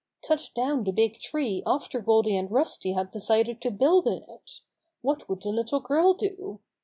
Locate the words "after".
1.63-1.99